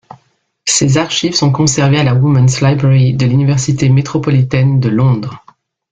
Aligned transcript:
Ses 0.65 0.97
archives 0.97 1.35
sont 1.35 1.51
conservées 1.51 1.99
à 1.99 2.03
la 2.03 2.15
Women's 2.15 2.59
Library, 2.61 3.13
de 3.13 3.27
l'université 3.27 3.87
métropolitaine 3.87 4.79
de 4.79 4.89
Londres. 4.89 5.45